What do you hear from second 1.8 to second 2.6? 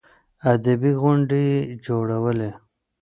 جوړولې.